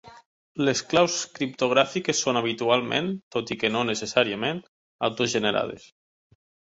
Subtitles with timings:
[0.67, 4.63] Les claus criptogràfiques són habitualment, tot i que no necessàriament,
[5.11, 5.87] auto-generades.